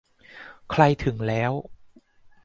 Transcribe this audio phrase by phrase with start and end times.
[0.71, 1.51] ใครถึงแล้ว